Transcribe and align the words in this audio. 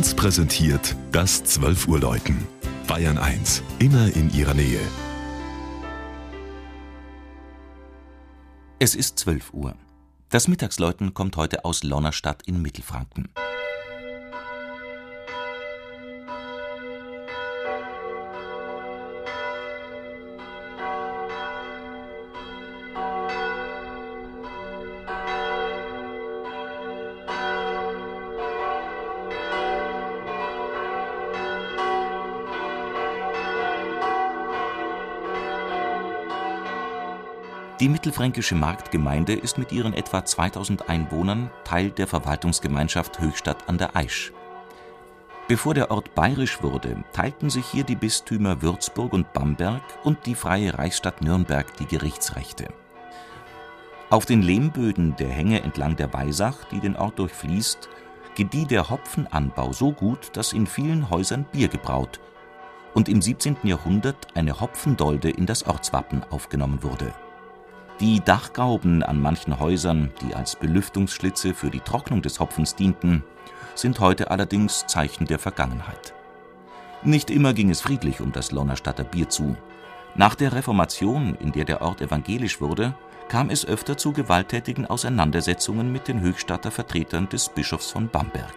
1 0.00 0.14
präsentiert 0.14 0.96
das 1.12 1.44
12 1.44 1.86
Uhr 1.86 2.00
Läuten. 2.00 2.46
Bayern 2.86 3.18
1, 3.18 3.62
immer 3.80 4.10
in 4.16 4.32
ihrer 4.32 4.54
Nähe. 4.54 4.80
Es 8.78 8.94
ist 8.94 9.18
12 9.18 9.52
Uhr. 9.52 9.74
Das 10.30 10.48
Mittagsläuten 10.48 11.12
kommt 11.12 11.36
heute 11.36 11.66
aus 11.66 11.82
Lonnerstadt 11.82 12.40
in 12.46 12.62
Mittelfranken. 12.62 13.28
Die 37.80 37.88
mittelfränkische 37.88 38.54
Marktgemeinde 38.54 39.32
ist 39.32 39.56
mit 39.56 39.72
ihren 39.72 39.94
etwa 39.94 40.22
2000 40.22 40.90
Einwohnern 40.90 41.50
Teil 41.64 41.90
der 41.90 42.06
Verwaltungsgemeinschaft 42.06 43.18
Höchstadt 43.18 43.70
an 43.70 43.78
der 43.78 43.96
Aisch. 43.96 44.34
Bevor 45.48 45.72
der 45.72 45.90
Ort 45.90 46.14
bayerisch 46.14 46.62
wurde, 46.62 47.02
teilten 47.14 47.48
sich 47.48 47.64
hier 47.64 47.84
die 47.84 47.96
Bistümer 47.96 48.60
Würzburg 48.60 49.14
und 49.14 49.32
Bamberg 49.32 49.82
und 50.04 50.26
die 50.26 50.34
Freie 50.34 50.76
Reichsstadt 50.76 51.22
Nürnberg 51.22 51.74
die 51.78 51.86
Gerichtsrechte. 51.86 52.68
Auf 54.10 54.26
den 54.26 54.42
Lehmböden 54.42 55.16
der 55.16 55.30
Hänge 55.30 55.62
entlang 55.62 55.96
der 55.96 56.12
Weisach, 56.12 56.64
die 56.64 56.80
den 56.80 56.96
Ort 56.96 57.18
durchfließt, 57.18 57.88
gedieh 58.34 58.66
der 58.66 58.90
Hopfenanbau 58.90 59.72
so 59.72 59.90
gut, 59.92 60.36
dass 60.36 60.52
in 60.52 60.66
vielen 60.66 61.08
Häusern 61.08 61.46
Bier 61.50 61.68
gebraut 61.68 62.20
und 62.92 63.08
im 63.08 63.22
17. 63.22 63.56
Jahrhundert 63.62 64.26
eine 64.34 64.60
Hopfendolde 64.60 65.30
in 65.30 65.46
das 65.46 65.66
Ortswappen 65.66 66.22
aufgenommen 66.24 66.82
wurde 66.82 67.14
die 68.00 68.20
Dachgauben 68.20 69.02
an 69.02 69.20
manchen 69.20 69.60
Häusern, 69.60 70.10
die 70.22 70.34
als 70.34 70.56
Belüftungsschlitze 70.56 71.52
für 71.52 71.70
die 71.70 71.80
Trocknung 71.80 72.22
des 72.22 72.40
Hopfens 72.40 72.74
dienten, 72.74 73.22
sind 73.74 74.00
heute 74.00 74.30
allerdings 74.30 74.86
Zeichen 74.86 75.26
der 75.26 75.38
Vergangenheit. 75.38 76.14
Nicht 77.02 77.30
immer 77.30 77.52
ging 77.52 77.70
es 77.70 77.82
friedlich 77.82 78.20
um 78.20 78.32
das 78.32 78.52
Lonnerstadter 78.52 79.04
Bier 79.04 79.28
zu. 79.28 79.54
Nach 80.14 80.34
der 80.34 80.54
Reformation, 80.54 81.36
in 81.36 81.52
der 81.52 81.64
der 81.64 81.82
Ort 81.82 82.00
evangelisch 82.00 82.60
wurde, 82.60 82.94
kam 83.28 83.50
es 83.50 83.64
öfter 83.64 83.96
zu 83.96 84.12
gewalttätigen 84.12 84.86
Auseinandersetzungen 84.86 85.92
mit 85.92 86.08
den 86.08 86.20
Höchstadter 86.20 86.70
Vertretern 86.70 87.28
des 87.28 87.48
Bischofs 87.48 87.90
von 87.90 88.08
Bamberg. 88.08 88.54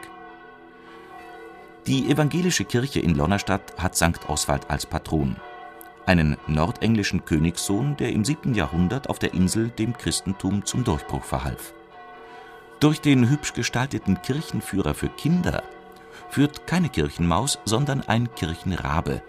Die 1.86 2.10
evangelische 2.10 2.64
Kirche 2.64 3.02
in 3.02 3.14
Lonnerstadt 3.14 3.74
hat 3.78 3.96
St. 3.96 4.30
Oswald 4.30 4.70
als 4.70 4.86
Patron 4.86 5.36
einen 6.06 6.38
nordenglischen 6.48 7.26
Königssohn, 7.26 7.98
der 7.98 8.12
im 8.12 8.26
7. 8.26 8.54
Jahrhundert 8.54 9.10
auf 9.10 9.20
der 9.20 9.34
Insel 9.34 9.70
dem 9.70 9.98
Christentum 9.98 10.66
zum 10.66 10.84
Durchbruch 10.84 11.24
verhalf. 11.24 11.74
Durch 12.80 13.00
den 13.00 13.30
hübsch 13.30 13.54
gestalteten 13.54 14.22
Kirchenführer 14.22 14.94
für 14.94 15.10
Kinder 15.10 15.64
führt 16.30 16.68
keine 16.68 16.90
Kirchenmaus, 16.90 17.60
sondern 17.66 18.02
ein 18.02 18.34
Kirchenrabe, 18.36 19.22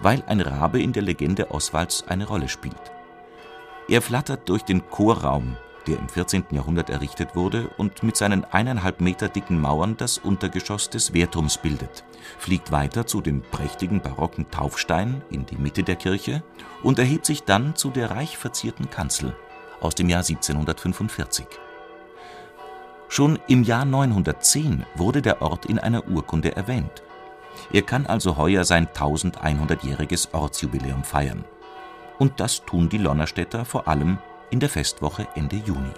weil 0.00 0.22
ein 0.26 0.40
Rabe 0.40 0.80
in 0.80 0.92
der 0.92 1.02
Legende 1.02 1.50
Oswalds 1.50 2.04
eine 2.08 2.26
Rolle 2.26 2.48
spielt. 2.48 2.92
Er 3.88 4.02
flattert 4.02 4.48
durch 4.48 4.62
den 4.62 4.88
Chorraum, 4.88 5.56
der 5.88 5.98
im 5.98 6.08
14. 6.08 6.44
Jahrhundert 6.50 6.90
errichtet 6.90 7.34
wurde 7.34 7.70
und 7.78 8.02
mit 8.02 8.16
seinen 8.16 8.44
eineinhalb 8.44 9.00
Meter 9.00 9.28
dicken 9.28 9.60
Mauern 9.60 9.96
das 9.96 10.18
Untergeschoss 10.18 10.90
des 10.90 11.14
Wehrturms 11.14 11.58
bildet, 11.58 12.04
fliegt 12.38 12.70
weiter 12.70 13.06
zu 13.06 13.20
dem 13.20 13.40
prächtigen 13.40 14.00
barocken 14.00 14.50
Taufstein 14.50 15.22
in 15.30 15.46
die 15.46 15.56
Mitte 15.56 15.82
der 15.82 15.96
Kirche 15.96 16.42
und 16.82 16.98
erhebt 16.98 17.24
sich 17.24 17.44
dann 17.44 17.74
zu 17.74 17.90
der 17.90 18.10
reich 18.10 18.36
verzierten 18.36 18.90
Kanzel 18.90 19.34
aus 19.80 19.94
dem 19.94 20.08
Jahr 20.08 20.24
1745. 20.24 21.46
Schon 23.08 23.38
im 23.48 23.62
Jahr 23.62 23.86
910 23.86 24.84
wurde 24.94 25.22
der 25.22 25.40
Ort 25.40 25.64
in 25.64 25.78
einer 25.78 26.06
Urkunde 26.06 26.54
erwähnt. 26.54 27.02
Er 27.72 27.82
kann 27.82 28.06
also 28.06 28.36
heuer 28.36 28.64
sein 28.64 28.88
1100-jähriges 28.88 30.34
Ortsjubiläum 30.34 31.02
feiern. 31.02 31.44
Und 32.18 32.40
das 32.40 32.64
tun 32.64 32.90
die 32.90 32.98
Lonnerstädter 32.98 33.64
vor 33.64 33.88
allem 33.88 34.18
in 34.50 34.60
der 34.60 34.68
Festwoche 34.68 35.26
Ende 35.34 35.56
Juni. 35.56 35.92